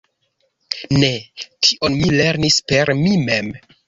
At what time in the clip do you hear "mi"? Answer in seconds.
1.99-2.09, 3.03-3.13